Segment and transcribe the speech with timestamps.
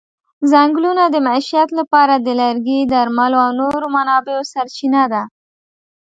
[0.51, 5.23] ځنګلونه د معیشت لپاره د لرګي، درملو او نورو منابعو سرچینه ده.